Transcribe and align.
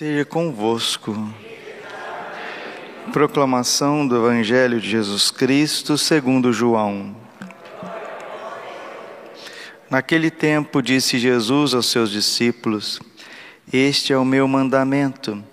Esteja 0.00 0.24
convosco. 0.24 1.14
Proclamação 3.12 4.08
do 4.08 4.16
Evangelho 4.16 4.80
de 4.80 4.88
Jesus 4.88 5.30
Cristo 5.30 5.98
segundo 5.98 6.54
João. 6.54 7.14
Naquele 9.90 10.30
tempo 10.30 10.80
disse 10.80 11.18
Jesus 11.18 11.74
aos 11.74 11.84
seus 11.84 12.10
discípulos: 12.10 12.98
Este 13.70 14.14
é 14.14 14.16
o 14.16 14.24
meu 14.24 14.48
mandamento: 14.48 15.44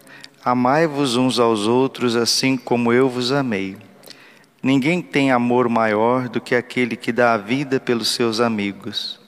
amai-vos 0.42 1.18
uns 1.18 1.40
aos 1.40 1.68
outros 1.68 2.16
assim 2.16 2.56
como 2.56 2.94
eu 2.94 3.10
vos 3.10 3.34
amei. 3.34 3.76
Ninguém 4.64 5.02
tem 5.02 5.30
amor 5.30 5.68
maior 5.68 6.30
do 6.30 6.40
que 6.40 6.56
aquele 6.56 6.96
que 6.96 7.12
dá 7.12 7.34
a 7.34 7.38
vida 7.38 7.82
pelos 7.82 8.08
seus 8.08 8.40
amigos. 8.40 9.20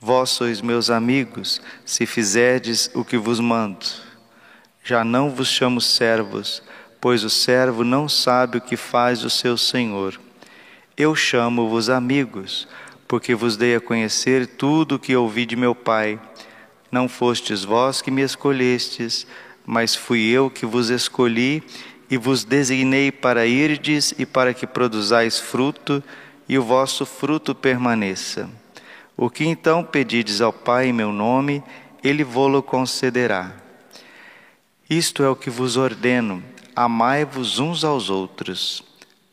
Vós 0.00 0.30
sois 0.30 0.62
meus 0.62 0.88
amigos, 0.88 1.60
se 1.84 2.06
fizerdes 2.06 2.90
o 2.94 3.04
que 3.04 3.18
vos 3.18 3.40
mando. 3.40 4.07
Já 4.88 5.04
não 5.04 5.28
vos 5.28 5.48
chamo 5.48 5.82
servos, 5.82 6.62
pois 6.98 7.22
o 7.22 7.28
servo 7.28 7.84
não 7.84 8.08
sabe 8.08 8.56
o 8.56 8.60
que 8.62 8.74
faz 8.74 9.22
o 9.22 9.28
seu 9.28 9.54
senhor. 9.58 10.18
Eu 10.96 11.14
chamo-vos 11.14 11.90
amigos, 11.90 12.66
porque 13.06 13.34
vos 13.34 13.54
dei 13.54 13.76
a 13.76 13.82
conhecer 13.82 14.46
tudo 14.46 14.94
o 14.94 14.98
que 14.98 15.14
ouvi 15.14 15.44
de 15.44 15.56
meu 15.56 15.74
Pai. 15.74 16.18
Não 16.90 17.06
fostes 17.06 17.64
vós 17.64 18.00
que 18.00 18.10
me 18.10 18.22
escolhestes, 18.22 19.26
mas 19.66 19.94
fui 19.94 20.26
eu 20.30 20.48
que 20.48 20.64
vos 20.64 20.88
escolhi 20.88 21.62
e 22.10 22.16
vos 22.16 22.42
designei 22.42 23.12
para 23.12 23.44
irdes 23.44 24.14
e 24.18 24.24
para 24.24 24.54
que 24.54 24.66
produzais 24.66 25.38
fruto, 25.38 26.02
e 26.48 26.58
o 26.58 26.62
vosso 26.62 27.04
fruto 27.04 27.54
permaneça. 27.54 28.48
O 29.14 29.28
que 29.28 29.44
então 29.44 29.84
pedides 29.84 30.40
ao 30.40 30.50
Pai 30.50 30.86
em 30.86 30.94
meu 30.94 31.12
nome, 31.12 31.62
ele 32.02 32.24
vô-lo 32.24 32.62
concederá. 32.62 33.67
Isto 34.90 35.22
é 35.22 35.28
o 35.28 35.36
que 35.36 35.50
vos 35.50 35.76
ordeno: 35.76 36.42
amai-vos 36.74 37.58
uns 37.58 37.84
aos 37.84 38.08
outros. 38.08 38.82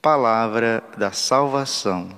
Palavra 0.01 0.83
da 0.97 1.13
salvação. 1.13 2.09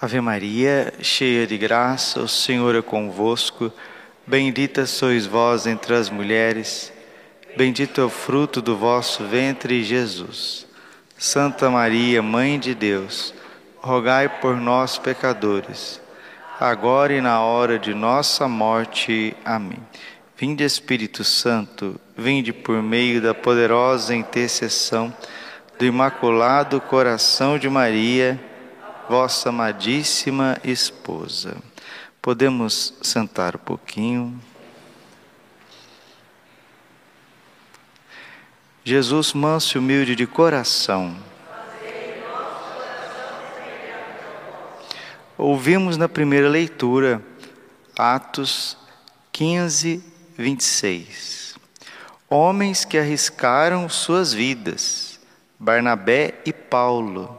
Ave 0.00 0.20
Maria, 0.20 0.92
cheia 1.00 1.46
de 1.46 1.56
graça, 1.56 2.18
o 2.18 2.26
Senhor 2.26 2.74
é 2.74 2.82
convosco. 2.82 3.72
Bendita 4.26 4.86
sois 4.86 5.24
vós 5.24 5.68
entre 5.68 5.94
as 5.94 6.10
mulheres, 6.10 6.92
bendito 7.56 8.00
é 8.00 8.04
o 8.04 8.08
fruto 8.08 8.60
do 8.60 8.76
vosso 8.76 9.24
ventre, 9.24 9.84
Jesus. 9.84 10.66
Santa 11.16 11.70
Maria, 11.70 12.20
Mãe 12.20 12.58
de 12.58 12.74
Deus, 12.74 13.32
rogai 13.80 14.28
por 14.28 14.56
nós, 14.56 14.98
pecadores 14.98 16.01
agora 16.62 17.12
e 17.12 17.20
na 17.20 17.40
hora 17.40 17.76
de 17.76 17.92
nossa 17.92 18.46
morte. 18.46 19.36
Amém. 19.44 19.78
Vinde 20.36 20.62
Espírito 20.62 21.24
Santo, 21.24 22.00
vinde 22.16 22.52
por 22.52 22.80
meio 22.80 23.20
da 23.20 23.34
poderosa 23.34 24.14
intercessão 24.14 25.12
do 25.76 25.84
Imaculado 25.84 26.80
Coração 26.80 27.58
de 27.58 27.68
Maria, 27.68 28.40
vossa 29.08 29.48
amadíssima 29.48 30.56
esposa. 30.62 31.56
Podemos 32.20 32.94
sentar 33.02 33.56
um 33.56 33.58
pouquinho. 33.58 34.40
Jesus, 38.84 39.32
manso 39.32 39.76
e 39.76 39.78
humilde 39.80 40.14
de 40.14 40.28
coração, 40.28 41.16
Ouvimos 45.44 45.96
na 45.96 46.08
primeira 46.08 46.48
leitura, 46.48 47.20
Atos 47.98 48.78
15, 49.32 50.00
26. 50.38 51.56
Homens 52.30 52.84
que 52.84 52.96
arriscaram 52.96 53.88
suas 53.88 54.32
vidas, 54.32 55.18
Barnabé 55.58 56.40
e 56.46 56.52
Paulo, 56.52 57.36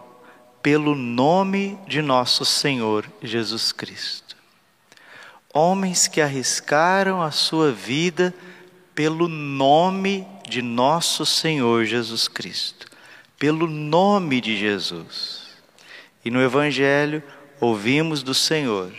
pelo 0.61 0.95
nome 0.95 1.79
de 1.87 2.01
nosso 2.01 2.43
Senhor 2.43 3.09
Jesus 3.21 3.71
Cristo. 3.71 4.35
Homens 5.53 6.05
que 6.05 6.19
arriscaram 6.19 7.21
a 7.21 7.31
sua 7.31 7.71
vida 7.71 8.33
pelo 8.93 9.29
nome 9.29 10.27
de 10.45 10.61
nosso 10.61 11.25
Senhor 11.25 11.85
Jesus 11.85 12.27
Cristo, 12.27 12.85
pelo 13.39 13.65
nome 13.65 14.41
de 14.41 14.57
Jesus. 14.57 15.47
E 16.25 16.29
no 16.29 16.41
Evangelho, 16.41 17.23
ouvimos 17.63 18.21
do 18.21 18.33
Senhor. 18.33 18.91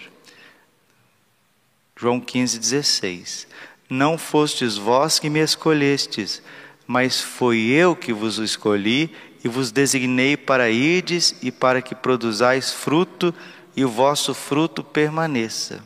João 1.94 2.18
15, 2.18 2.58
16. 2.58 3.46
Não 3.90 4.16
fostes 4.16 4.76
vós 4.76 5.18
que 5.18 5.28
me 5.28 5.40
escolhestes, 5.40 6.42
mas 6.86 7.20
foi 7.20 7.58
eu 7.58 7.94
que 7.94 8.12
vos 8.12 8.38
escolhi 8.38 9.14
e 9.44 9.48
vos 9.48 9.70
designei 9.70 10.36
para 10.36 10.70
ides 10.70 11.36
e 11.42 11.52
para 11.52 11.82
que 11.82 11.94
produzais 11.94 12.72
fruto 12.72 13.34
e 13.76 13.84
o 13.84 13.88
vosso 13.88 14.32
fruto 14.32 14.82
permaneça. 14.82 15.84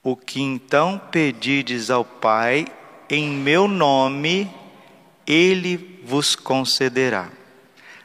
O 0.00 0.14
que 0.14 0.40
então 0.40 1.00
pedides 1.10 1.90
ao 1.90 2.04
Pai 2.04 2.66
em 3.10 3.30
meu 3.30 3.66
nome, 3.66 4.48
ele 5.26 6.00
vos 6.04 6.36
concederá. 6.36 7.30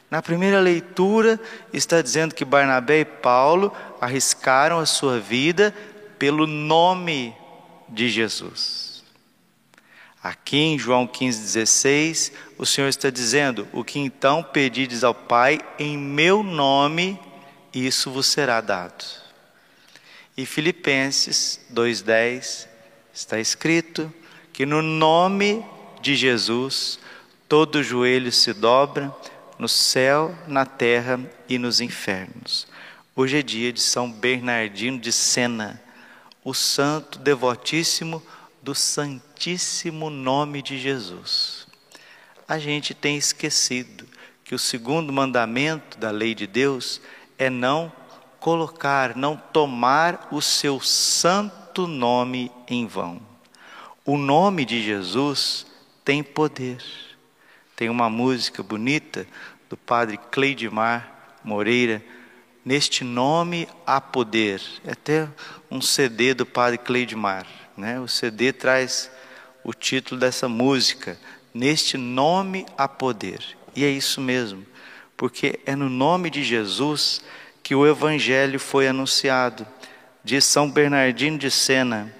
Na 0.09 0.21
primeira 0.21 0.59
leitura, 0.59 1.39
está 1.71 2.01
dizendo 2.01 2.33
que 2.33 2.43
Barnabé 2.43 3.01
e 3.01 3.05
Paulo 3.05 3.71
arriscaram 4.01 4.79
a 4.79 4.85
sua 4.85 5.19
vida 5.19 5.73
pelo 6.17 6.47
nome 6.47 7.35
de 7.87 8.09
Jesus. 8.09 9.03
Aqui 10.21 10.57
em 10.57 10.79
João 10.79 11.07
15,16, 11.07 12.33
o 12.57 12.65
Senhor 12.65 12.87
está 12.87 13.09
dizendo: 13.09 13.67
O 13.71 13.83
que 13.83 13.99
então 13.99 14.43
pedides 14.43 15.03
ao 15.03 15.13
Pai 15.13 15.61
em 15.77 15.97
meu 15.97 16.43
nome, 16.43 17.17
isso 17.73 18.11
vos 18.11 18.25
será 18.25 18.59
dado. 18.59 19.05
E 20.35 20.45
Filipenses 20.45 21.61
2,10 21.71 22.67
está 23.13 23.39
escrito 23.39 24.11
que 24.51 24.65
no 24.65 24.81
nome 24.81 25.63
de 26.01 26.15
Jesus 26.15 26.99
todo 27.47 27.83
joelho 27.83 28.31
se 28.31 28.53
dobra 28.53 29.13
no 29.59 29.67
céu, 29.67 30.33
na 30.47 30.65
terra 30.65 31.19
e 31.49 31.59
nos 31.59 31.81
infernos. 31.81 32.65
Hoje 33.13 33.39
é 33.39 33.41
dia 33.41 33.73
de 33.73 33.81
São 33.81 34.09
Bernardino 34.09 34.97
de 34.97 35.11
Sena, 35.11 35.83
o 36.45 36.53
santo 36.53 37.19
devotíssimo 37.19 38.23
do 38.63 38.73
Santíssimo 38.73 40.09
Nome 40.09 40.61
de 40.61 40.79
Jesus. 40.79 41.67
A 42.47 42.57
gente 42.57 42.93
tem 42.93 43.17
esquecido 43.17 44.07
que 44.45 44.55
o 44.55 44.59
segundo 44.59 45.11
mandamento 45.11 45.97
da 45.97 46.09
lei 46.09 46.33
de 46.33 46.47
Deus 46.47 47.01
é 47.37 47.49
não 47.49 47.91
colocar, 48.39 49.15
não 49.17 49.35
tomar 49.35 50.29
o 50.31 50.41
seu 50.41 50.79
santo 50.79 51.85
nome 51.85 52.49
em 52.65 52.87
vão. 52.87 53.21
O 54.05 54.17
nome 54.17 54.63
de 54.63 54.81
Jesus 54.81 55.65
tem 56.05 56.23
poder. 56.23 56.81
Tem 57.79 57.89
uma 57.89 58.09
música 58.09 58.61
bonita 58.61 59.25
do 59.69 59.77
padre 59.77 60.19
Cleidmar 60.29 61.39
Moreira, 61.41 62.03
Neste 62.65 63.05
nome 63.05 63.69
há 63.87 64.01
poder. 64.01 64.61
É 64.83 64.91
até 64.91 65.29
um 65.71 65.81
CD 65.81 66.33
do 66.33 66.45
padre 66.45 66.77
Cleidmar. 66.77 67.47
Né? 67.77 67.97
O 67.97 68.05
CD 68.05 68.51
traz 68.51 69.09
o 69.63 69.73
título 69.73 70.19
dessa 70.19 70.49
música, 70.49 71.17
Neste 71.53 71.95
nome 71.95 72.65
há 72.77 72.85
poder. 72.85 73.41
E 73.73 73.85
é 73.85 73.89
isso 73.89 74.19
mesmo, 74.19 74.65
porque 75.15 75.61
é 75.65 75.73
no 75.73 75.89
nome 75.89 76.29
de 76.29 76.43
Jesus 76.43 77.21
que 77.63 77.73
o 77.73 77.87
Evangelho 77.87 78.59
foi 78.59 78.89
anunciado. 78.89 79.65
Diz 80.21 80.43
São 80.43 80.69
Bernardino 80.69 81.37
de 81.37 81.49
Sena: 81.49 82.13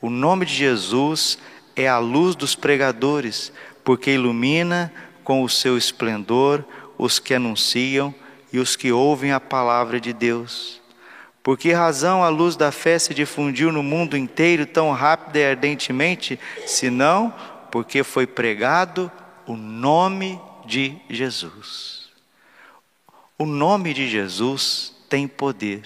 o 0.00 0.10
nome 0.10 0.44
de 0.44 0.54
Jesus 0.54 1.38
é 1.76 1.86
a 1.86 1.98
luz 1.98 2.34
dos 2.34 2.56
pregadores, 2.56 3.52
porque 3.84 4.12
ilumina 4.12 4.92
com 5.22 5.42
o 5.42 5.48
seu 5.48 5.76
esplendor 5.76 6.64
os 6.96 7.18
que 7.18 7.34
anunciam 7.34 8.14
e 8.52 8.58
os 8.58 8.76
que 8.76 8.90
ouvem 8.90 9.32
a 9.32 9.40
palavra 9.40 10.00
de 10.00 10.12
Deus. 10.12 10.80
Por 11.42 11.58
que 11.58 11.72
razão 11.72 12.24
a 12.24 12.30
luz 12.30 12.56
da 12.56 12.72
fé 12.72 12.98
se 12.98 13.12
difundiu 13.12 13.70
no 13.70 13.82
mundo 13.82 14.16
inteiro 14.16 14.64
tão 14.64 14.92
rápida 14.92 15.38
e 15.38 15.44
ardentemente, 15.44 16.40
senão 16.66 17.34
porque 17.70 18.02
foi 18.02 18.26
pregado 18.26 19.12
o 19.46 19.54
nome 19.54 20.40
de 20.64 20.96
Jesus. 21.10 22.08
O 23.36 23.44
nome 23.44 23.92
de 23.92 24.08
Jesus 24.08 24.94
tem 25.08 25.28
poder. 25.28 25.82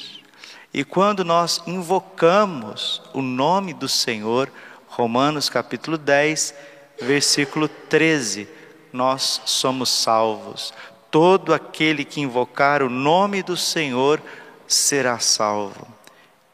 E 0.72 0.84
quando 0.84 1.24
nós 1.24 1.62
invocamos 1.66 3.02
o 3.12 3.22
nome 3.22 3.72
do 3.72 3.88
Senhor, 3.88 4.52
Romanos 4.86 5.48
capítulo 5.48 5.98
10, 5.98 6.54
versículo 7.00 7.68
13, 7.68 8.48
nós 8.92 9.42
somos 9.44 9.88
salvos. 9.88 10.72
Todo 11.10 11.54
aquele 11.54 12.04
que 12.04 12.20
invocar 12.20 12.82
o 12.82 12.90
nome 12.90 13.42
do 13.42 13.56
Senhor 13.56 14.20
será 14.66 15.18
salvo. 15.18 15.86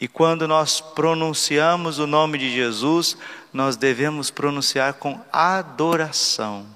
E 0.00 0.08
quando 0.08 0.46
nós 0.46 0.80
pronunciamos 0.80 1.98
o 1.98 2.06
nome 2.06 2.38
de 2.38 2.52
Jesus, 2.52 3.16
nós 3.52 3.76
devemos 3.76 4.30
pronunciar 4.30 4.94
com 4.94 5.20
adoração. 5.32 6.66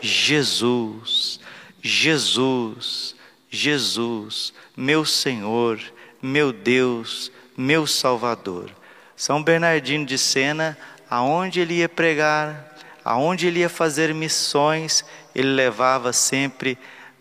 Jesus, 0.00 1.40
Jesus, 1.80 3.14
Jesus, 3.50 4.52
meu 4.76 5.04
Senhor, 5.04 5.80
meu 6.20 6.52
Deus, 6.52 7.32
meu 7.56 7.86
Salvador. 7.86 8.70
São 9.16 9.42
Bernardino 9.42 10.04
de 10.04 10.18
Sena, 10.18 10.78
aonde 11.08 11.60
ele 11.60 11.74
ia 11.74 11.88
pregar, 11.88 12.67
aonde 13.08 13.46
ele 13.46 13.60
ia 13.60 13.70
fazer 13.70 14.12
missões, 14.12 15.02
ele 15.34 15.48
levava 15.48 16.12
sempre 16.12 16.76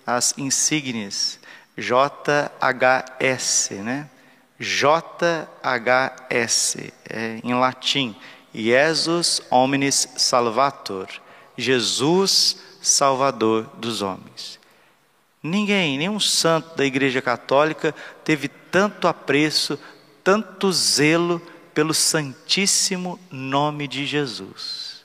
as 0.06 0.34
insígnias 0.38 1.39
JHS, 1.78 3.69
né? 3.84 4.10
JHS, 4.60 5.48
é, 7.07 7.39
em 7.44 7.54
latim, 7.54 8.16
Jesus 8.54 9.42
Omnis 9.51 10.10
Salvator, 10.18 11.07
Jesus 11.56 12.57
Salvador 12.81 13.69
dos 13.78 14.01
homens. 14.01 14.60
Ninguém, 15.44 15.98
nenhum 16.00 16.19
santo 16.19 16.75
da 16.75 16.83
Igreja 16.83 17.22
Católica 17.22 17.94
teve 18.24 18.48
tanto 18.48 19.07
apreço, 19.07 19.80
tanto 20.24 20.72
zelo 20.72 21.40
pelo 21.74 21.94
Santíssimo 21.94 23.19
Nome 23.31 23.88
de 23.88 24.06
Jesus. 24.06 24.97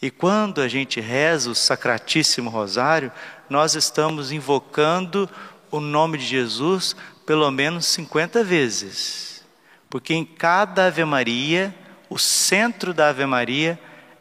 E 0.00 0.10
quando 0.10 0.60
a 0.60 0.68
gente 0.68 1.00
reza 1.00 1.50
o 1.50 1.54
Sacratíssimo 1.54 2.50
Rosário, 2.50 3.10
nós 3.50 3.74
estamos 3.74 4.30
invocando 4.30 5.28
o 5.70 5.80
nome 5.80 6.18
de 6.18 6.26
Jesus 6.26 6.94
pelo 7.26 7.50
menos 7.50 7.86
50 7.86 8.44
vezes. 8.44 9.44
Porque 9.90 10.14
em 10.14 10.24
cada 10.24 10.86
Ave 10.86 11.04
Maria, 11.04 11.74
o 12.08 12.18
centro 12.18 12.94
da 12.94 13.08
Ave 13.08 13.26
Maria 13.26 13.78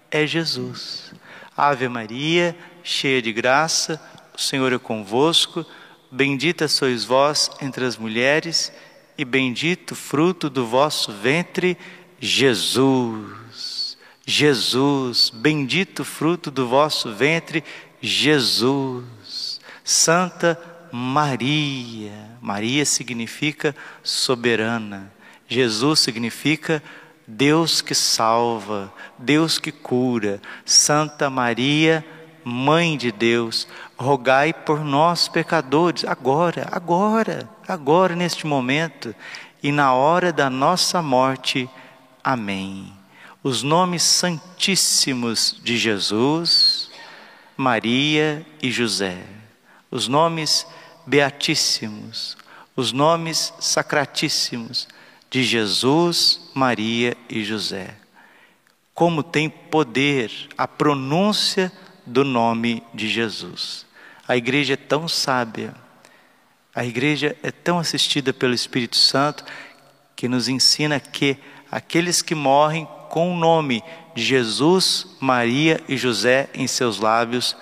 é 0.10 0.26
Jesus. 0.26 1.14
Ave 1.56 1.88
Maria, 1.88 2.58
cheia 2.84 3.22
de 3.22 3.32
graça, 3.32 4.02
o 4.36 4.42
Senhor 4.42 4.74
é 4.74 4.80
convosco, 4.80 5.66
bendita 6.12 6.68
sois 6.68 7.04
vós 7.04 7.52
entre 7.62 7.86
as 7.86 7.98
mulheres, 7.98 8.72
e 9.18 9.26
bendito 9.26 9.96
fruto 9.96 10.50
do 10.50 10.66
vosso 10.66 11.12
ventre, 11.12 11.78
Jesus. 12.20 13.77
Jesus, 14.30 15.30
bendito 15.34 16.04
fruto 16.04 16.52
do 16.52 16.68
vosso 16.68 17.14
ventre, 17.14 17.64
Jesus. 18.02 19.62
Santa 19.86 20.60
Maria. 20.92 22.12
Maria 22.42 22.86
significa 22.86 23.74
soberana. 24.04 25.14
Jesus 25.48 26.02
significa 26.02 26.84
Deus 27.26 27.80
que 27.80 27.96
salva, 27.96 28.94
Deus 29.18 29.60
que 29.60 29.72
cura. 29.72 30.42
Santa 30.66 31.30
Maria, 31.30 32.06
Mãe 32.44 32.98
de 32.98 33.14
Deus, 33.14 33.66
rogai 33.98 34.54
por 34.54 34.84
nós 34.84 35.30
pecadores, 35.30 36.04
agora, 36.04 36.68
agora, 36.70 37.50
agora, 37.66 38.14
neste 38.14 38.46
momento 38.46 39.16
e 39.64 39.72
na 39.72 39.94
hora 39.94 40.34
da 40.34 40.50
nossa 40.50 41.02
morte. 41.02 41.70
Amém. 42.22 42.97
Os 43.48 43.64
nomes 43.64 44.04
santíssimos 44.04 45.56
de 45.64 45.78
Jesus, 45.78 46.90
Maria 47.56 48.46
e 48.62 48.70
José, 48.70 49.24
os 49.90 50.10
nomes 50.10 50.68
beatíssimos, 51.06 52.36
os 52.76 52.92
nomes 52.92 53.54
sacratíssimos 53.58 54.86
de 55.32 55.46
Jesus, 55.46 56.52
Maria 56.54 57.16
e 57.30 57.42
José. 57.42 57.96
Como 58.94 59.24
tem 59.24 59.50
poder 59.50 60.30
a 60.58 60.68
pronúncia 60.68 61.72
do 62.06 62.26
nome 62.26 62.84
de 62.94 63.08
Jesus. 63.08 63.86
A 64.28 64.36
igreja 64.36 64.74
é 64.74 64.76
tão 64.76 65.08
sábia, 65.08 65.74
a 66.76 66.84
igreja 66.84 67.34
é 67.42 67.50
tão 67.50 67.80
assistida 67.80 68.34
pelo 68.34 68.54
Espírito 68.54 68.98
Santo 68.98 69.46
que 70.18 70.28
nos 70.28 70.50
ensina 70.50 71.00
que 71.00 71.38
aqueles 71.72 72.22
que 72.22 72.36
morrem 72.36 72.86
com 73.10 73.34
o 73.34 73.38
nome 73.38 73.84
de 74.16 74.24
Jesus, 74.24 75.16
Maria 75.20 75.82
e 75.88 75.98
José 75.98 76.50
em 76.54 76.68
seus 76.68 77.00
lábios 77.00 77.56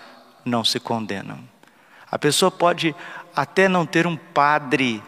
não 0.44 0.64
se 0.64 0.80
condenam. 0.80 1.40
A 2.10 2.18
pessoa 2.18 2.52
pode 2.52 2.96
até 3.36 3.68
não 3.68 3.86
ter 3.86 4.08
um 4.08 4.16
padre 4.16 5.04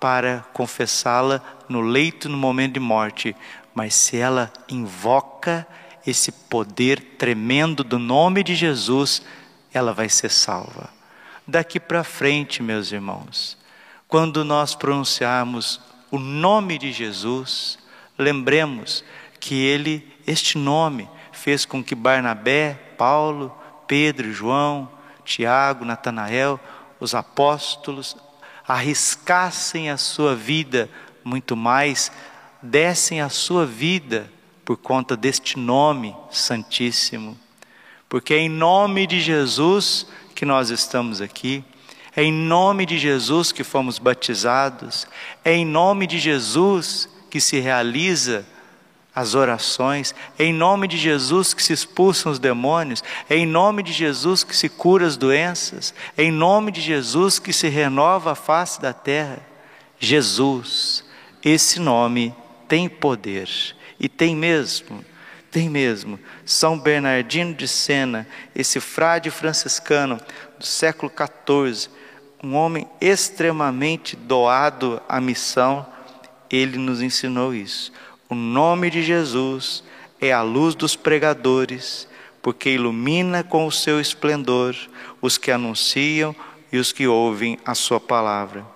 para 0.00 0.44
confessá-la 0.52 1.40
no 1.68 1.80
leito 1.80 2.28
no 2.28 2.36
momento 2.36 2.74
de 2.74 2.80
morte, 2.80 3.36
mas 3.74 3.94
se 3.94 4.16
ela 4.16 4.52
invoca 4.68 5.66
esse 6.06 6.32
poder 6.32 7.00
tremendo 7.18 7.84
do 7.84 7.98
nome 7.98 8.42
de 8.42 8.54
Jesus, 8.54 9.22
ela 9.72 9.92
vai 9.92 10.08
ser 10.08 10.30
salva. 10.30 10.90
Daqui 11.46 11.78
para 11.78 12.04
frente, 12.04 12.62
meus 12.62 12.92
irmãos, 12.92 13.56
quando 14.06 14.44
nós 14.44 14.74
pronunciarmos 14.74 15.80
o 16.10 16.18
nome 16.18 16.78
de 16.78 16.92
Jesus, 16.92 17.78
lembremos 18.18 19.04
que 19.48 19.54
ele, 19.54 20.06
este 20.26 20.58
nome, 20.58 21.08
fez 21.32 21.64
com 21.64 21.82
que 21.82 21.94
Barnabé, 21.94 22.74
Paulo, 22.98 23.50
Pedro, 23.86 24.30
João, 24.30 24.90
Tiago, 25.24 25.86
Natanael, 25.86 26.60
os 27.00 27.14
apóstolos, 27.14 28.14
arriscassem 28.66 29.88
a 29.88 29.96
sua 29.96 30.36
vida 30.36 30.90
muito 31.24 31.56
mais, 31.56 32.12
dessem 32.60 33.22
a 33.22 33.30
sua 33.30 33.64
vida 33.64 34.30
por 34.66 34.76
conta 34.76 35.16
deste 35.16 35.58
nome 35.58 36.14
santíssimo. 36.30 37.34
Porque 38.06 38.34
é 38.34 38.40
em 38.40 38.50
nome 38.50 39.06
de 39.06 39.18
Jesus 39.18 40.08
que 40.34 40.44
nós 40.44 40.68
estamos 40.68 41.22
aqui, 41.22 41.64
é 42.14 42.22
em 42.22 42.32
nome 42.32 42.84
de 42.84 42.98
Jesus 42.98 43.50
que 43.50 43.64
fomos 43.64 43.98
batizados, 43.98 45.06
é 45.42 45.54
em 45.54 45.64
nome 45.64 46.06
de 46.06 46.18
Jesus 46.18 47.08
que 47.30 47.40
se 47.40 47.58
realiza 47.58 48.44
as 49.18 49.34
orações, 49.34 50.14
é 50.38 50.44
em 50.44 50.52
nome 50.52 50.86
de 50.86 50.96
Jesus 50.96 51.52
que 51.52 51.60
se 51.60 51.72
expulsam 51.72 52.30
os 52.30 52.38
demônios, 52.38 53.02
é 53.28 53.36
em 53.36 53.46
nome 53.46 53.82
de 53.82 53.92
Jesus 53.92 54.44
que 54.44 54.56
se 54.56 54.68
cura 54.68 55.08
as 55.08 55.16
doenças, 55.16 55.92
é 56.16 56.22
em 56.22 56.30
nome 56.30 56.70
de 56.70 56.80
Jesus 56.80 57.40
que 57.40 57.52
se 57.52 57.66
renova 57.66 58.30
a 58.30 58.36
face 58.36 58.80
da 58.80 58.92
terra. 58.92 59.40
Jesus, 59.98 61.04
esse 61.44 61.80
nome 61.80 62.32
tem 62.68 62.88
poder, 62.88 63.48
e 63.98 64.08
tem 64.08 64.36
mesmo, 64.36 65.04
tem 65.50 65.68
mesmo. 65.68 66.16
São 66.46 66.78
Bernardino 66.78 67.54
de 67.54 67.66
Sena, 67.66 68.24
esse 68.54 68.78
frade 68.78 69.32
franciscano 69.32 70.20
do 70.56 70.64
século 70.64 71.10
XIV, 71.10 71.90
um 72.40 72.54
homem 72.54 72.86
extremamente 73.00 74.14
doado 74.14 75.02
à 75.08 75.20
missão, 75.20 75.84
ele 76.48 76.78
nos 76.78 77.02
ensinou 77.02 77.52
isso. 77.52 77.92
O 78.30 78.34
nome 78.34 78.90
de 78.90 79.02
Jesus 79.02 79.82
é 80.20 80.32
a 80.32 80.42
luz 80.42 80.74
dos 80.74 80.94
pregadores, 80.94 82.06
porque 82.42 82.68
ilumina 82.68 83.42
com 83.42 83.66
o 83.66 83.72
seu 83.72 83.98
esplendor 83.98 84.76
os 85.22 85.38
que 85.38 85.50
anunciam 85.50 86.36
e 86.70 86.76
os 86.76 86.92
que 86.92 87.06
ouvem 87.06 87.58
a 87.64 87.74
sua 87.74 87.98
palavra. 87.98 88.66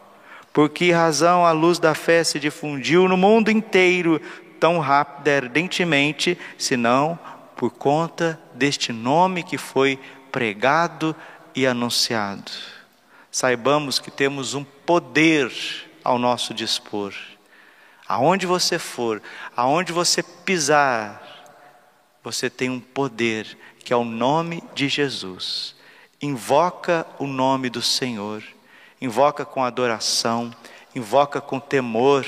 Por 0.55 0.71
que 0.71 0.91
razão 0.91 1.45
a 1.45 1.53
luz 1.53 1.79
da 1.79 1.95
fé 1.95 2.25
se 2.25 2.41
difundiu 2.41 3.07
no 3.07 3.17
mundo 3.19 3.51
inteiro 3.51 4.19
tão 4.59 4.79
rápida 4.79 5.31
e 5.31 5.37
ardentemente, 5.37 6.39
senão 6.57 7.19
por 7.55 7.71
conta 7.73 8.41
deste 8.55 8.91
nome 8.91 9.43
que 9.43 9.59
foi 9.59 9.99
pregado 10.31 11.15
e 11.55 11.67
anunciado? 11.67 12.51
Saibamos 13.31 13.99
que 13.99 14.11
temos 14.11 14.55
um 14.55 14.65
poder 14.65 15.53
ao 16.03 16.19
nosso 16.19 16.55
dispor 16.55 17.13
Aonde 18.07 18.47
você 18.47 18.79
for, 18.79 19.23
aonde 19.57 19.93
você 19.93 20.23
pisar, 20.23 21.21
você 22.23 22.51
tem 22.51 22.71
um 22.71 22.81
poder 22.81 23.57
que 23.85 23.93
é 23.93 23.97
o 23.97 24.05
nome 24.05 24.63
de 24.75 24.89
Jesus. 24.89 25.75
Invoca 26.21 27.07
o 27.19 27.27
nome 27.27 27.69
do 27.69 27.83
Senhor, 27.83 28.43
invoca 29.01 29.45
com 29.45 29.65
adoração, 29.65 30.55
invoca 30.95 31.41
com 31.41 31.59
temor. 31.59 32.27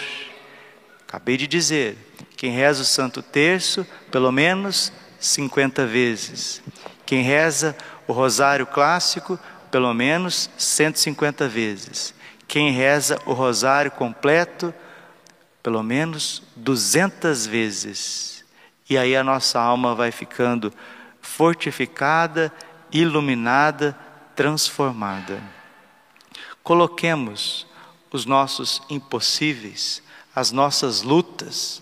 Acabei 1.06 1.36
de 1.36 1.46
dizer, 1.46 1.96
quem 2.36 2.50
reza 2.50 2.82
o 2.82 2.86
Santo 2.86 3.22
Terço, 3.22 3.86
pelo 4.10 4.32
menos 4.32 4.92
50 5.20 5.86
vezes. 5.86 6.60
Quem 7.06 7.22
reza 7.22 7.76
o 8.06 8.12
Rosário 8.12 8.66
Clássico, 8.66 9.38
pelo 9.70 9.92
menos 9.94 10.50
150 10.58 11.48
vezes. 11.48 12.14
Quem 12.46 12.72
reza 12.72 13.18
o 13.26 13.32
Rosário 13.32 13.90
completo, 13.90 14.74
pelo 15.64 15.82
menos 15.82 16.42
200 16.56 17.46
vezes. 17.46 18.44
E 18.88 18.98
aí 18.98 19.16
a 19.16 19.24
nossa 19.24 19.58
alma 19.58 19.94
vai 19.94 20.12
ficando 20.12 20.70
fortificada, 21.22 22.52
iluminada, 22.92 23.98
transformada. 24.36 25.42
Coloquemos 26.62 27.66
os 28.12 28.26
nossos 28.26 28.82
impossíveis, 28.90 30.02
as 30.36 30.52
nossas 30.52 31.00
lutas, 31.00 31.80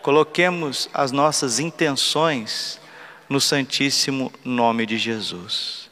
coloquemos 0.00 0.88
as 0.94 1.12
nossas 1.12 1.58
intenções 1.58 2.80
no 3.28 3.42
Santíssimo 3.42 4.32
Nome 4.42 4.86
de 4.86 4.96
Jesus. 4.96 5.90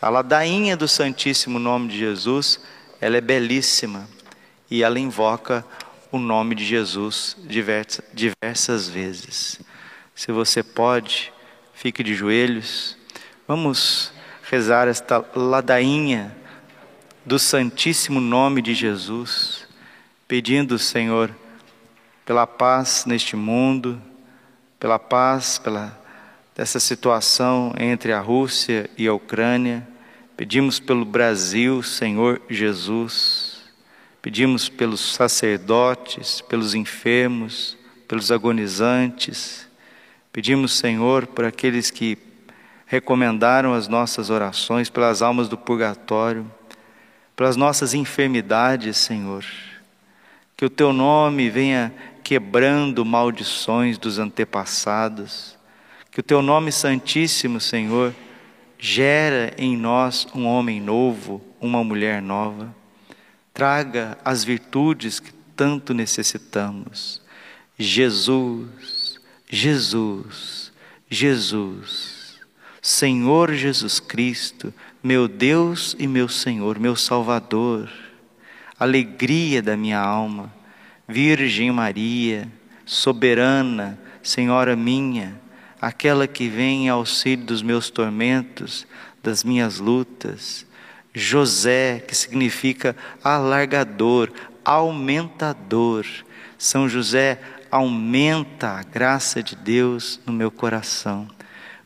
A 0.00 0.08
ladainha 0.08 0.76
do 0.76 0.86
Santíssimo 0.86 1.58
Nome 1.58 1.88
de 1.88 1.98
Jesus, 1.98 2.60
ela 3.00 3.16
é 3.16 3.20
belíssima 3.20 4.08
e 4.70 4.84
ela 4.84 5.00
invoca 5.00 5.64
o 6.12 6.18
nome 6.18 6.54
de 6.54 6.64
Jesus 6.64 7.36
diversas, 7.44 8.88
vezes. 8.88 9.60
Se 10.14 10.32
você 10.32 10.62
pode, 10.62 11.32
fique 11.74 12.02
de 12.02 12.14
joelhos. 12.14 12.96
Vamos 13.46 14.12
rezar 14.50 14.88
esta 14.88 15.24
ladainha 15.34 16.36
do 17.24 17.38
Santíssimo 17.38 18.20
Nome 18.20 18.60
de 18.60 18.74
Jesus, 18.74 19.66
pedindo, 20.26 20.78
Senhor, 20.78 21.34
pela 22.24 22.46
paz 22.46 23.04
neste 23.06 23.36
mundo, 23.36 24.00
pela 24.78 24.98
paz, 24.98 25.58
pela 25.58 25.98
dessa 26.60 26.78
situação 26.78 27.72
entre 27.78 28.12
a 28.12 28.20
Rússia 28.20 28.90
e 28.98 29.08
a 29.08 29.14
Ucrânia. 29.14 29.86
Pedimos 30.36 30.78
pelo 30.78 31.06
Brasil, 31.06 31.82
Senhor 31.82 32.40
Jesus. 32.50 33.49
Pedimos 34.22 34.68
pelos 34.68 35.00
sacerdotes, 35.14 36.42
pelos 36.42 36.74
enfermos, 36.74 37.76
pelos 38.06 38.30
agonizantes. 38.30 39.66
Pedimos, 40.30 40.76
Senhor, 40.76 41.26
por 41.26 41.44
aqueles 41.44 41.90
que 41.90 42.18
recomendaram 42.84 43.72
as 43.72 43.88
nossas 43.88 44.28
orações, 44.28 44.90
pelas 44.90 45.22
almas 45.22 45.48
do 45.48 45.56
purgatório, 45.56 46.50
pelas 47.34 47.56
nossas 47.56 47.94
enfermidades, 47.94 48.98
Senhor. 48.98 49.44
Que 50.56 50.66
o 50.66 50.70
teu 50.70 50.92
nome 50.92 51.48
venha 51.48 51.94
quebrando 52.22 53.04
maldições 53.04 53.96
dos 53.96 54.18
antepassados. 54.18 55.56
Que 56.10 56.20
o 56.20 56.22
teu 56.22 56.42
nome 56.42 56.70
santíssimo, 56.70 57.58
Senhor, 57.58 58.14
gera 58.78 59.54
em 59.56 59.76
nós 59.76 60.26
um 60.34 60.46
homem 60.46 60.80
novo, 60.80 61.40
uma 61.60 61.82
mulher 61.82 62.20
nova. 62.20 62.79
Traga 63.60 64.16
as 64.24 64.42
virtudes 64.42 65.20
que 65.20 65.34
tanto 65.54 65.92
necessitamos. 65.92 67.20
Jesus, 67.78 69.20
Jesus, 69.50 70.72
Jesus. 71.10 72.40
Senhor 72.80 73.52
Jesus 73.52 74.00
Cristo, 74.00 74.72
meu 75.02 75.28
Deus 75.28 75.94
e 75.98 76.06
meu 76.06 76.26
Senhor, 76.26 76.78
meu 76.78 76.96
Salvador, 76.96 77.90
alegria 78.78 79.60
da 79.60 79.76
minha 79.76 80.00
alma, 80.00 80.50
Virgem 81.06 81.70
Maria, 81.70 82.50
soberana, 82.86 84.00
Senhora 84.22 84.74
minha, 84.74 85.38
aquela 85.78 86.26
que 86.26 86.48
vem 86.48 86.86
em 86.86 86.88
auxílio 86.88 87.44
dos 87.44 87.60
meus 87.60 87.90
tormentos, 87.90 88.86
das 89.22 89.44
minhas 89.44 89.78
lutas, 89.78 90.64
José, 91.12 92.02
que 92.06 92.14
significa 92.14 92.96
alargador, 93.22 94.30
aumentador. 94.64 96.06
São 96.58 96.88
José, 96.88 97.40
aumenta 97.70 98.68
a 98.68 98.82
graça 98.82 99.42
de 99.42 99.56
Deus 99.56 100.20
no 100.26 100.32
meu 100.32 100.50
coração 100.50 101.28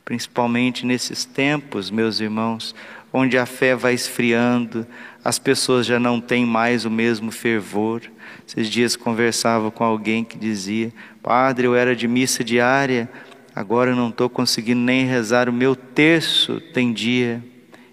principalmente 0.05 0.85
nesses 0.85 1.25
tempos, 1.25 1.91
meus 1.91 2.21
irmãos, 2.21 2.75
onde 3.13 3.39
a 3.39 3.47
fé 3.47 3.75
vai 3.75 3.95
esfriando, 3.95 4.87
as 5.25 5.39
pessoas 5.39 5.87
já 5.87 5.99
não 5.99 6.21
têm 6.21 6.45
mais 6.45 6.85
o 6.85 6.91
mesmo 6.91 7.31
fervor. 7.31 8.03
Esses 8.47 8.69
dias 8.69 8.97
conversava 8.97 9.71
com 9.71 9.83
alguém 9.83 10.23
que 10.23 10.37
dizia: 10.37 10.93
Padre, 11.23 11.67
eu 11.67 11.75
era 11.75 11.97
de 11.97 12.07
missa 12.07 12.45
diária, 12.45 13.09
agora 13.55 13.95
não 13.95 14.11
estou 14.11 14.29
conseguindo 14.29 14.81
nem 14.81 15.07
rezar 15.07 15.49
o 15.49 15.53
meu 15.53 15.75
terço, 15.75 16.61
tem 16.73 16.93
dia. 16.93 17.43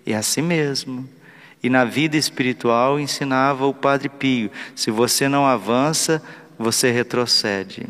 E 0.05 0.11
é 0.11 0.17
assim 0.17 0.41
mesmo. 0.41 1.07
E 1.63 1.69
na 1.69 1.85
vida 1.85 2.17
espiritual 2.17 2.99
ensinava 2.99 3.65
o 3.65 3.73
Padre 3.73 4.09
Pio: 4.09 4.51
se 4.75 4.89
você 4.89 5.27
não 5.27 5.45
avança, 5.45 6.21
você 6.57 6.91
retrocede. 6.91 7.87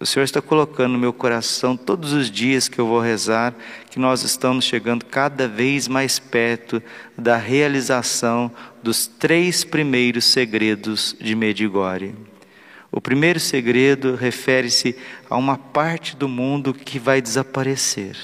O 0.00 0.06
Senhor 0.06 0.24
está 0.24 0.40
colocando 0.40 0.92
no 0.92 0.98
meu 0.98 1.12
coração 1.12 1.76
todos 1.76 2.12
os 2.12 2.30
dias 2.30 2.68
que 2.68 2.78
eu 2.78 2.86
vou 2.86 3.00
rezar, 3.00 3.52
que 3.90 3.98
nós 3.98 4.22
estamos 4.22 4.64
chegando 4.64 5.04
cada 5.04 5.48
vez 5.48 5.88
mais 5.88 6.20
perto 6.20 6.80
da 7.16 7.36
realização 7.36 8.48
dos 8.80 9.08
três 9.08 9.64
primeiros 9.64 10.24
segredos 10.24 11.16
de 11.20 11.34
Medigore. 11.34 12.14
O 12.92 13.00
primeiro 13.00 13.40
segredo 13.40 14.14
refere-se 14.14 14.96
a 15.28 15.36
uma 15.36 15.58
parte 15.58 16.14
do 16.14 16.28
mundo 16.28 16.72
que 16.72 17.00
vai 17.00 17.20
desaparecer. 17.20 18.16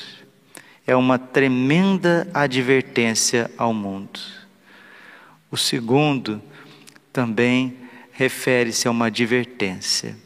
É 0.86 0.94
uma 0.94 1.18
tremenda 1.18 2.28
advertência 2.32 3.50
ao 3.58 3.74
mundo. 3.74 4.20
O 5.54 5.56
segundo 5.56 6.42
também 7.12 7.76
refere-se 8.10 8.88
a 8.88 8.90
uma 8.90 9.06
advertência 9.06 10.16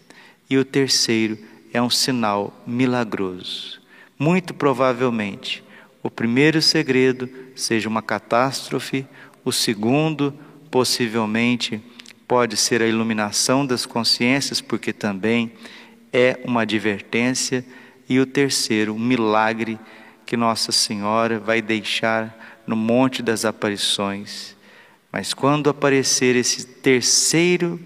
e 0.48 0.56
o 0.56 0.64
terceiro 0.64 1.36
é 1.70 1.82
um 1.82 1.90
sinal 1.90 2.58
milagroso. 2.66 3.78
Muito 4.18 4.54
provavelmente, 4.54 5.62
o 6.02 6.10
primeiro 6.10 6.62
segredo 6.62 7.28
seja 7.54 7.90
uma 7.90 8.00
catástrofe, 8.00 9.06
o 9.44 9.52
segundo, 9.52 10.32
possivelmente, 10.70 11.78
pode 12.26 12.56
ser 12.56 12.80
a 12.80 12.86
iluminação 12.86 13.66
das 13.66 13.84
consciências, 13.84 14.62
porque 14.62 14.94
também 14.94 15.52
é 16.10 16.40
uma 16.42 16.62
advertência, 16.62 17.62
e 18.08 18.18
o 18.18 18.24
terceiro, 18.24 18.94
um 18.94 18.98
milagre 18.98 19.78
que 20.24 20.38
Nossa 20.38 20.72
Senhora 20.72 21.38
vai 21.38 21.60
deixar 21.60 22.62
no 22.66 22.74
Monte 22.74 23.22
das 23.22 23.44
Aparições. 23.44 24.56
Mas 25.10 25.32
quando 25.32 25.70
aparecer 25.70 26.36
esse 26.36 26.66
terceiro 26.66 27.80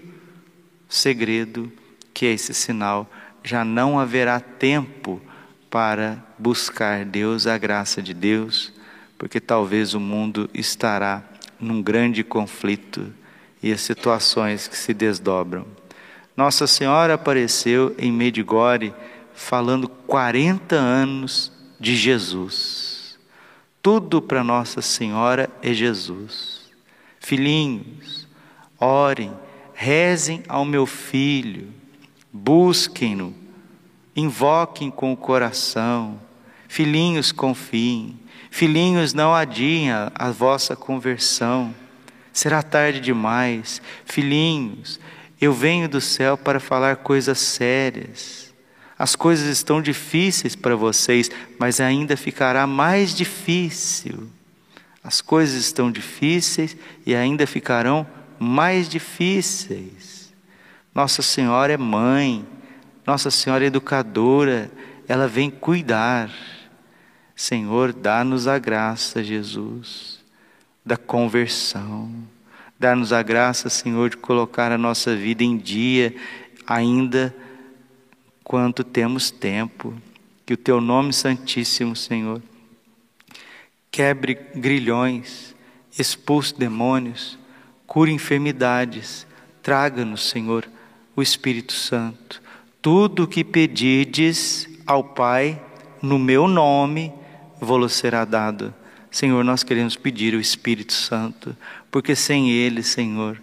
segredo, 0.89 1.71
que 2.13 2.25
é 2.25 2.33
esse 2.33 2.53
sinal, 2.53 3.09
já 3.43 3.65
não 3.65 3.99
haverá 3.99 4.39
tempo 4.39 5.21
para 5.69 6.23
buscar 6.37 7.05
Deus, 7.05 7.47
a 7.47 7.57
graça 7.57 8.01
de 8.01 8.13
Deus, 8.13 8.71
porque 9.17 9.39
talvez 9.39 9.93
o 9.93 9.99
mundo 9.99 10.49
estará 10.53 11.23
num 11.59 11.81
grande 11.81 12.23
conflito 12.23 13.11
e 13.61 13.71
as 13.71 13.81
situações 13.81 14.67
que 14.67 14.77
se 14.77 14.93
desdobram. 14.93 15.65
Nossa 16.35 16.67
Senhora 16.67 17.13
apareceu 17.13 17.95
em 17.97 18.11
Medigore 18.11 18.93
falando 19.33 19.87
40 19.87 20.75
anos 20.75 21.51
de 21.79 21.95
Jesus. 21.95 23.17
Tudo 23.81 24.21
para 24.21 24.43
Nossa 24.43 24.81
Senhora 24.81 25.49
é 25.61 25.73
Jesus. 25.73 26.62
Filhinhos, 27.23 28.27
orem, 28.79 29.33
rezem 29.73 30.43
ao 30.47 30.63
meu 30.63 30.85
filho 30.85 31.73
busquem-no, 32.33 33.31
invoquem 34.15 34.89
com 34.89 35.13
o 35.13 35.17
coração, 35.17 36.19
filhinhos 36.67 37.31
confiem, 37.31 38.19
filhinhos 38.49 39.13
não 39.13 39.35
adiem 39.35 39.91
a 39.91 40.31
vossa 40.31 40.75
conversão, 40.75 41.73
será 42.31 42.63
tarde 42.63 42.99
demais, 42.99 43.79
filhinhos, 44.03 44.99
eu 45.39 45.53
venho 45.53 45.87
do 45.87 46.01
céu 46.01 46.35
para 46.35 46.59
falar 46.59 46.97
coisas 46.97 47.37
sérias. 47.37 48.51
As 48.97 49.15
coisas 49.15 49.47
estão 49.47 49.81
difíceis 49.81 50.55
para 50.55 50.75
vocês, 50.75 51.29
mas 51.59 51.81
ainda 51.81 52.15
ficará 52.15 52.65
mais 52.65 53.13
difícil. 53.13 54.29
As 55.03 55.19
coisas 55.19 55.55
estão 55.55 55.91
difíceis 55.91 56.77
e 57.05 57.13
ainda 57.13 57.45
ficarão 57.45 58.07
mais 58.39 58.87
difíceis. 58.87 60.33
Nossa 60.95 61.21
Senhora 61.21 61.73
é 61.73 61.77
mãe, 61.77 62.45
Nossa 63.05 63.29
Senhora 63.29 63.65
é 63.65 63.67
educadora, 63.67 64.71
ela 65.07 65.27
vem 65.27 65.49
cuidar. 65.49 66.31
Senhor, 67.35 67.91
dá-nos 67.91 68.47
a 68.47 68.57
graça, 68.57 69.23
Jesus, 69.23 70.23
da 70.85 70.95
conversão. 70.95 72.11
Dá-nos 72.79 73.11
a 73.11 73.21
graça, 73.21 73.69
Senhor, 73.69 74.09
de 74.09 74.17
colocar 74.17 74.71
a 74.71 74.77
nossa 74.77 75.15
vida 75.15 75.43
em 75.43 75.57
dia, 75.57 76.15
ainda 76.65 77.35
quanto 78.43 78.83
temos 78.83 79.31
tempo. 79.31 79.93
Que 80.45 80.53
o 80.53 80.57
Teu 80.57 80.79
nome 80.79 81.11
santíssimo, 81.11 81.95
Senhor, 81.95 82.41
quebre 83.93 84.33
grilhões, 84.55 85.55
expulse 85.99 86.57
demônios, 86.57 87.37
cure 87.85 88.11
enfermidades, 88.11 89.27
traga-nos, 89.61 90.29
Senhor, 90.29 90.67
o 91.15 91.21
Espírito 91.21 91.73
Santo. 91.73 92.41
Tudo 92.81 93.23
o 93.23 93.27
que 93.27 93.43
pedides 93.43 94.67
ao 94.87 95.03
Pai 95.03 95.61
no 96.01 96.17
meu 96.17 96.47
nome, 96.47 97.13
vou 97.61 97.87
será 97.87 98.25
dado. 98.25 98.73
Senhor, 99.11 99.43
nós 99.43 99.61
queremos 99.61 99.95
pedir 99.95 100.33
o 100.33 100.39
Espírito 100.39 100.93
Santo, 100.93 101.55
porque 101.91 102.15
sem 102.15 102.49
Ele, 102.49 102.81
Senhor, 102.81 103.39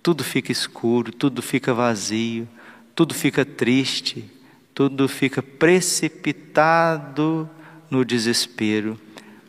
tudo 0.00 0.22
fica 0.22 0.52
escuro, 0.52 1.10
tudo 1.10 1.42
fica 1.42 1.74
vazio, 1.74 2.48
tudo 2.94 3.14
fica 3.14 3.44
triste, 3.44 4.30
tudo 4.72 5.08
fica 5.08 5.42
precipitado 5.42 7.50
no 7.90 8.04
desespero. 8.04 8.96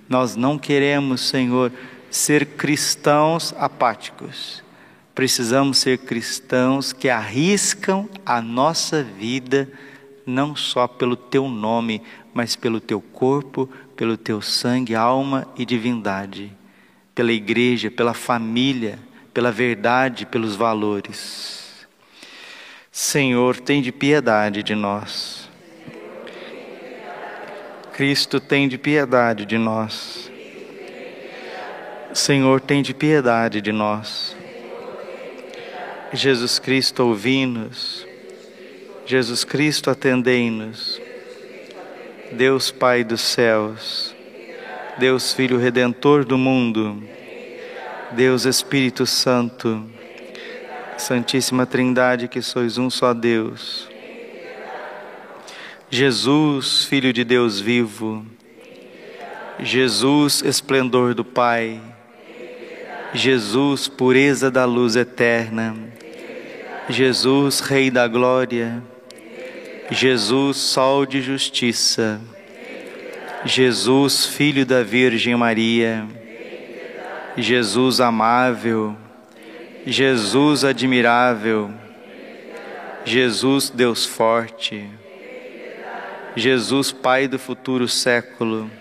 Nós 0.09 0.35
não 0.35 0.57
queremos, 0.57 1.21
Senhor, 1.21 1.71
ser 2.09 2.45
cristãos 2.45 3.53
apáticos. 3.57 4.63
Precisamos 5.13 5.77
ser 5.77 5.99
cristãos 5.99 6.91
que 6.91 7.09
arriscam 7.09 8.09
a 8.25 8.41
nossa 8.41 9.03
vida, 9.03 9.69
não 10.25 10.55
só 10.55 10.87
pelo 10.87 11.15
teu 11.15 11.47
nome, 11.47 12.01
mas 12.33 12.55
pelo 12.55 12.79
teu 12.79 12.99
corpo, 12.99 13.69
pelo 13.95 14.17
teu 14.17 14.41
sangue, 14.41 14.95
alma 14.95 15.47
e 15.55 15.65
divindade, 15.65 16.51
pela 17.13 17.31
igreja, 17.31 17.91
pela 17.91 18.13
família, 18.13 18.97
pela 19.33 19.51
verdade, 19.51 20.25
pelos 20.25 20.55
valores. 20.55 21.85
Senhor, 22.91 23.59
tem 23.59 23.81
de 23.81 23.91
piedade 23.91 24.63
de 24.63 24.73
nós. 24.73 25.48
Cristo 27.99 28.39
tem 28.39 28.69
de 28.69 28.77
piedade 28.77 29.45
de 29.45 29.57
nós. 29.57 30.31
Senhor, 32.13 32.61
tem 32.61 32.81
de 32.81 32.93
piedade 32.93 33.59
de 33.59 33.73
nós. 33.73 34.37
Jesus 36.13 36.59
Cristo, 36.59 37.03
ouvi-nos. 37.03 38.07
Jesus 39.05 39.43
Cristo, 39.43 39.89
atendei-nos. 39.89 40.97
Deus 42.31 42.71
Pai 42.71 43.03
dos 43.03 43.19
céus, 43.19 44.15
Deus 44.97 45.33
Filho 45.33 45.57
Redentor 45.57 46.23
do 46.23 46.37
mundo, 46.37 47.03
Deus 48.11 48.45
Espírito 48.45 49.05
Santo, 49.05 49.85
Santíssima 50.97 51.65
Trindade, 51.65 52.29
que 52.29 52.41
sois 52.41 52.77
um 52.77 52.89
só 52.89 53.13
Deus. 53.13 53.88
Jesus, 55.91 56.85
Filho 56.85 57.11
de 57.11 57.23
Deus 57.23 57.59
vivo, 57.59 58.23
Jesus, 59.59 60.43
esplendor 60.43 61.15
do 61.15 61.25
Pai, 61.25 61.81
Jesus, 63.11 63.87
pureza 63.87 64.51
da 64.51 64.65
luz 64.65 64.95
eterna, 64.95 65.75
Jesus, 66.87 67.59
Rei 67.59 67.89
da 67.89 68.07
glória, 68.07 68.83
Jesus, 69.89 70.57
Sol 70.57 71.07
de 71.07 71.23
justiça, 71.23 72.21
Jesus, 73.43 74.27
Filho 74.27 74.67
da 74.67 74.83
Virgem 74.83 75.35
Maria, 75.35 76.07
Jesus 77.35 77.99
amável, 77.99 78.95
Jesus 79.87 80.63
admirável, 80.63 81.71
Jesus 83.03 83.71
Deus 83.71 84.05
forte, 84.05 84.98
Jesus, 86.39 86.93
Pai 86.93 87.27
do 87.27 87.37
futuro 87.37 87.85
século, 87.87 88.71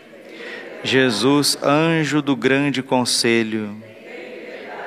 Jesus, 0.84 1.58
anjo 1.60 2.22
do 2.22 2.36
grande 2.36 2.84
conselho, 2.84 3.76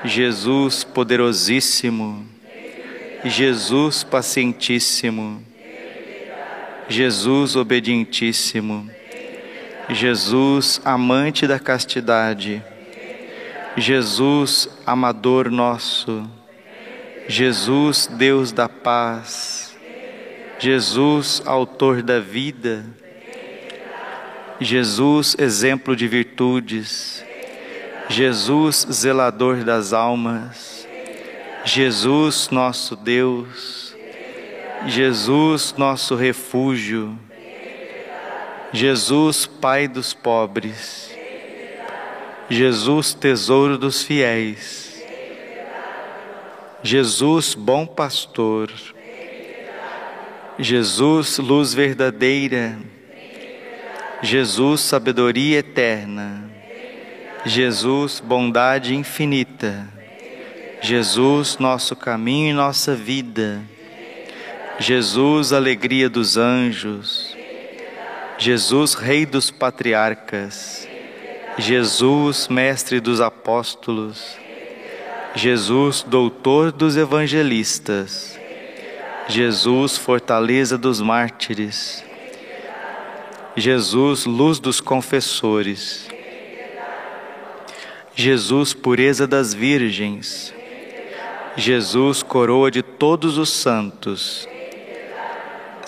Jesus 0.05 0.85
poderosíssimo, 0.85 2.25
Jesus 3.25 4.03
pacientíssimo, 4.05 5.43
Jesus 6.87 7.57
obedientíssimo, 7.57 8.89
Jesus 9.89 10.79
amante 10.85 11.45
da 11.45 11.59
castidade, 11.59 12.63
Jesus 13.75 14.69
amador 14.85 15.51
nosso, 15.51 16.25
Jesus 17.27 18.07
Deus 18.07 18.53
da 18.53 18.69
paz, 18.69 19.60
Jesus, 20.61 21.41
autor 21.43 22.03
da 22.03 22.19
vida, 22.19 22.85
Jesus, 24.59 25.35
exemplo 25.39 25.95
de 25.95 26.07
virtudes, 26.07 27.25
Jesus, 28.07 28.85
zelador 28.91 29.63
das 29.63 29.91
almas, 29.91 30.87
Jesus, 31.65 32.51
nosso 32.51 32.95
Deus, 32.95 33.95
Jesus, 34.85 35.73
nosso 35.79 36.13
refúgio, 36.13 37.17
Jesus, 38.71 39.47
Pai 39.47 39.87
dos 39.87 40.13
pobres, 40.13 41.09
Jesus, 42.47 43.15
tesouro 43.15 43.79
dos 43.79 44.03
fiéis, 44.03 45.03
Jesus, 46.83 47.55
bom 47.55 47.87
pastor, 47.87 48.69
Jesus, 50.61 51.39
luz 51.39 51.73
verdadeira. 51.73 52.77
Jesus, 54.21 54.81
sabedoria 54.81 55.57
eterna. 55.57 56.43
Jesus, 57.43 58.19
bondade 58.19 58.93
infinita. 58.93 59.87
Jesus, 60.79 61.57
nosso 61.57 61.95
caminho 61.95 62.51
e 62.51 62.53
nossa 62.53 62.93
vida. 62.93 63.59
Jesus, 64.77 65.51
alegria 65.51 66.07
dos 66.07 66.37
anjos. 66.37 67.35
Jesus, 68.37 68.93
Rei 68.93 69.25
dos 69.25 69.49
patriarcas. 69.49 70.87
Jesus, 71.57 72.47
Mestre 72.47 72.99
dos 72.99 73.19
apóstolos. 73.19 74.37
Jesus, 75.33 76.03
Doutor 76.03 76.71
dos 76.71 76.95
evangelistas. 76.97 78.40
Jesus, 79.27 79.97
fortaleza 79.97 80.77
dos 80.77 80.99
mártires. 81.01 82.03
Jesus, 83.55 84.25
luz 84.25 84.59
dos 84.59 84.79
confessores. 84.79 86.07
Jesus, 88.13 88.73
pureza 88.73 89.27
das 89.27 89.53
virgens. 89.53 90.53
Jesus, 91.55 92.23
coroa 92.23 92.71
de 92.71 92.81
todos 92.81 93.37
os 93.37 93.49
santos. 93.49 94.47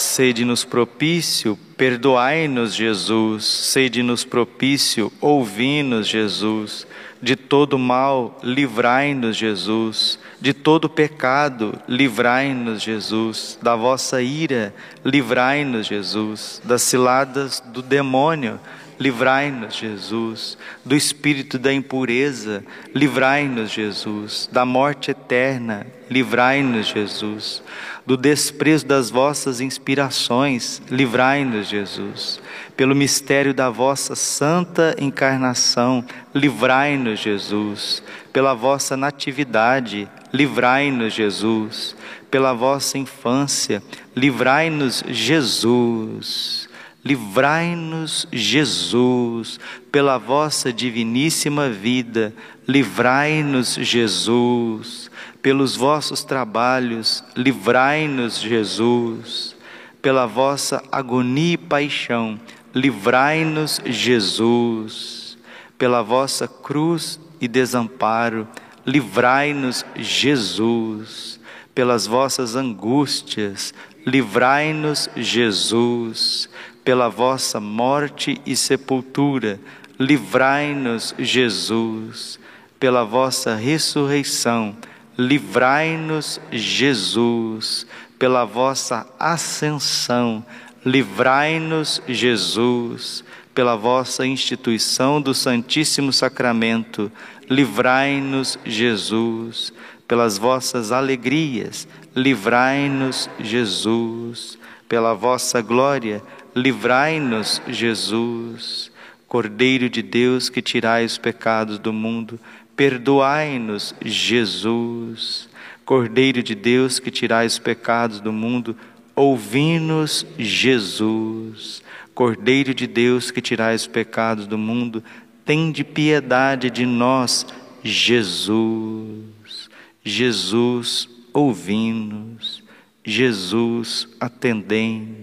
Sede-nos 0.04 0.66
propício, 0.66 1.58
perdoai-nos, 1.78 2.76
Jesus. 2.76 3.46
Sede-nos 3.46 4.26
propício, 4.26 5.12
ouvi-nos, 5.22 6.08
Jesus. 6.08 6.86
De 7.22 7.38
todo 7.38 7.80
mal, 7.80 8.38
livrai-nos, 8.44 9.38
Jesus. 9.38 10.20
De 10.42 10.54
todo 10.54 10.90
pecado, 10.90 11.80
livrai-nos, 11.88 12.84
Jesus. 12.84 13.58
Da 13.62 13.78
vossa 13.78 14.22
ira, 14.22 14.76
livrai-nos, 15.06 15.88
Jesus. 15.88 16.62
Das 16.66 16.82
ciladas 16.82 17.64
do 17.66 17.82
demônio, 17.82 18.60
livrai-nos, 19.04 19.76
Jesus. 19.76 20.58
Do 20.86 20.96
espírito 20.96 21.60
da 21.60 21.74
impureza, 21.74 22.64
livrai-nos, 22.96 23.70
Jesus. 23.70 24.50
Da 24.50 24.66
morte 24.66 25.12
eterna, 25.12 25.86
livrai-nos, 26.10 26.88
Jesus. 26.88 27.62
Do 28.06 28.16
desprezo 28.16 28.86
das 28.86 29.10
vossas 29.10 29.60
inspirações, 29.60 30.82
livrai-nos, 30.90 31.68
Jesus 31.68 32.42
pelo 32.76 32.96
mistério 32.96 33.54
da 33.54 33.70
vossa 33.70 34.16
santa 34.16 34.96
encarnação, 34.98 36.04
livrai-nos, 36.34 37.20
Jesus. 37.20 38.04
Pela 38.32 38.54
vossa 38.54 38.98
natividade, 38.98 40.08
livrai-nos, 40.34 41.14
Jesus. 41.14 41.96
Pela 42.32 42.54
vossa 42.54 42.98
infância, 42.98 43.82
livrai-nos, 44.16 45.04
Jesus. 45.08 46.63
Livrai-nos, 47.04 48.26
Jesus, 48.32 49.60
pela 49.92 50.18
vossa 50.18 50.72
diviníssima 50.72 51.70
vida, 51.70 52.34
livrai-nos, 52.66 53.76
Jesus, 53.76 55.12
pelos 55.42 55.76
vossos 55.76 56.24
trabalhos, 56.24 57.22
livrai-nos, 57.36 58.40
Jesus, 58.40 59.54
pela 60.02 60.26
vossa 60.26 60.82
agonia 60.90 61.56
e 61.56 61.58
paixão, 61.58 62.40
livrai-nos, 62.74 63.82
Jesus, 63.86 65.38
pela 65.78 66.02
vossa 66.02 66.48
cruz 66.48 67.20
e 67.42 67.50
desamparo, 67.50 68.48
livrai-nos, 68.86 69.86
Jesus, 69.98 71.38
pelas 71.76 72.08
vossas 72.08 72.56
angústias, 72.56 73.74
livrai-nos, 74.06 75.10
Jesus, 75.18 76.50
pela 76.84 77.10
vossa 77.10 77.60
morte 77.60 78.42
e 78.46 78.56
sepultura, 78.56 79.60
livrai-nos, 80.00 81.16
Jesus, 81.18 82.40
pela 82.80 83.04
vossa 83.04 83.56
ressurreição, 83.56 84.76
livrai-nos, 85.18 86.42
Jesus, 86.52 87.88
pela 88.20 88.46
vossa 88.46 89.08
ascensão, 89.20 90.46
livrai-nos, 90.86 92.02
Jesus, 92.08 93.24
pela 93.54 93.76
vossa 93.76 94.26
instituição 94.26 95.22
do 95.22 95.34
Santíssimo 95.34 96.12
Sacramento, 96.12 97.12
livrai-nos, 97.50 98.58
Jesus, 98.66 99.72
pelas 100.08 100.38
vossas 100.38 100.92
alegrias, 100.92 101.88
livrai-nos, 102.16 103.30
Jesus, 103.40 104.58
pela 104.90 105.14
vossa 105.14 105.62
glória, 105.62 106.22
livrai-nos, 106.56 107.62
Jesus. 107.68 108.92
Cordeiro 109.28 109.90
de 109.90 110.02
Deus 110.02 110.50
que 110.50 110.62
tirai 110.62 111.06
os 111.06 111.18
pecados 111.18 111.80
do 111.80 111.92
mundo, 111.92 112.40
perdoai-nos, 112.76 113.96
Jesus. 114.06 115.50
Cordeiro 115.84 116.44
de 116.44 116.54
Deus 116.54 117.00
que 117.00 117.10
tirai 117.10 117.48
os 117.48 117.58
pecados 117.58 118.20
do 118.20 118.32
mundo, 118.32 118.78
ouvi-nos, 119.16 120.26
Jesus. 120.38 121.82
Cordeiro 122.14 122.76
de 122.76 122.86
Deus 122.86 123.32
que 123.32 123.42
tirai 123.42 123.76
os 123.76 123.88
pecados 123.88 124.46
do 124.46 124.58
mundo, 124.58 125.04
tende 125.44 125.84
piedade 125.84 126.70
de 126.70 126.86
nós, 126.86 127.46
Jesus. 127.84 129.70
Jesus, 130.04 131.10
ouvi-nos. 131.34 132.64
Jesus, 133.04 134.08
atendei-nos. 134.20 135.23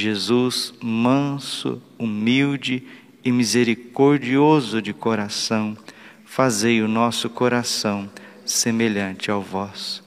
Jesus, 0.00 0.72
manso, 0.82 1.82
humilde 1.98 2.82
e 3.22 3.30
misericordioso 3.30 4.80
de 4.80 4.92
coração, 4.92 5.76
fazei 6.24 6.80
o 6.80 6.88
nosso 6.88 7.28
coração 7.28 8.08
semelhante 8.44 9.30
ao 9.30 9.42
vosso. 9.42 10.02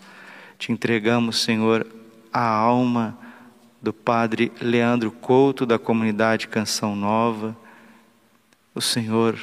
Te 0.57 0.71
entregamos, 0.71 1.43
Senhor, 1.43 1.85
a 2.31 2.43
alma 2.45 3.17
do 3.81 3.93
Padre 3.93 4.51
Leandro 4.59 5.11
Couto, 5.11 5.65
da 5.65 5.77
comunidade 5.77 6.47
Canção 6.47 6.95
Nova. 6.95 7.55
O 8.73 8.81
Senhor 8.81 9.37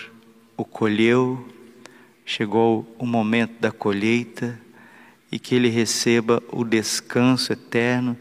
o 0.56 0.64
colheu, 0.64 1.48
chegou 2.24 2.86
o 2.98 3.06
momento 3.06 3.60
da 3.60 3.70
colheita 3.70 4.60
e 5.30 5.38
que 5.38 5.54
ele 5.54 5.68
receba 5.68 6.42
o 6.50 6.64
descanso 6.64 7.52
eterno, 7.52 8.16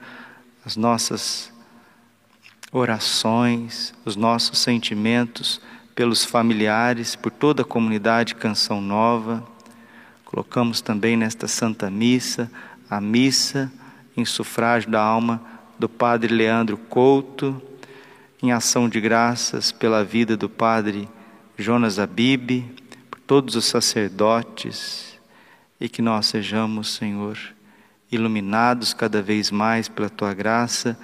as 0.64 0.76
nossas 0.78 1.52
orações, 2.72 3.94
os 4.06 4.16
nossos 4.16 4.60
sentimentos 4.60 5.60
pelos 5.96 6.24
familiares, 6.24 7.16
por 7.16 7.32
toda 7.32 7.64
a 7.64 7.66
comunidade 7.66 8.36
Canção 8.36 8.80
Nova. 8.82 9.44
Colocamos 10.24 10.80
também 10.80 11.18
nesta 11.18 11.48
Santa 11.48 11.90
Missa 11.90 12.50
a 12.90 13.02
missa 13.02 13.72
em 14.16 14.24
sufrágio 14.24 14.90
da 14.90 15.02
alma 15.02 15.42
do 15.78 15.90
Padre 15.90 16.34
Leandro 16.34 16.78
Couto, 16.78 17.62
em 18.42 18.52
ação 18.52 18.88
de 18.88 19.02
graças 19.02 19.72
pela 19.72 20.04
vida 20.04 20.38
do 20.38 20.50
Padre 20.50 21.10
Jonas 21.58 22.00
Abib, 22.00 22.64
por 23.10 23.20
todos 23.22 23.56
os 23.56 23.66
sacerdotes, 23.66 25.20
e 25.80 25.90
que 25.90 26.02
nós 26.02 26.28
sejamos, 26.28 26.94
Senhor, 26.94 27.38
iluminados 28.12 28.94
cada 28.94 29.22
vez 29.22 29.52
mais 29.52 29.88
pela 29.88 30.10
tua 30.10 30.34
graça 30.34 30.98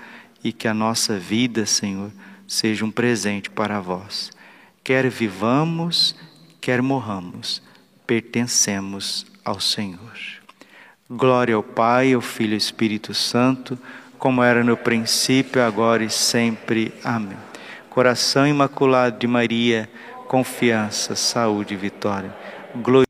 e 0.45 0.53
que 0.53 0.67
a 0.67 0.73
nossa 0.73 1.19
vida, 1.19 1.65
Senhor, 1.65 2.09
seja 2.47 2.85
um 2.85 2.91
presente 2.91 3.49
para 3.49 3.81
vós. 3.81 4.31
Quer 4.83 5.09
vivamos, 5.09 6.15
quer 6.61 6.81
morramos, 6.81 7.61
pertencemos 8.07 9.25
ao 9.43 9.59
Senhor. 9.59 10.17
Glória 11.09 11.55
ao 11.55 11.63
Pai, 11.63 12.13
ao 12.13 12.21
Filho 12.21 12.51
e 12.51 12.53
ao 12.53 12.57
Espírito 12.57 13.13
Santo 13.13 13.77
como 14.17 14.41
era 14.41 14.63
no 14.63 14.75
princípio, 14.75 15.61
agora 15.61 16.03
e 16.03 16.09
sempre. 16.09 16.91
Amém. 17.03 17.37
Coração 17.91 18.47
imaculado 18.47 19.19
de 19.19 19.27
Maria, 19.27 19.89
confiança, 20.27 21.15
saúde 21.15 21.75
e 21.75 21.77
vitória. 21.77 22.35
Glória 22.75 23.04